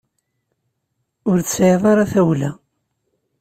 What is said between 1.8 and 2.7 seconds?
ara tawla.